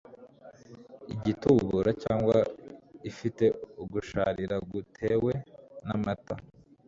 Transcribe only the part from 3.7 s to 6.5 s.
ugusharira gutewe n’amata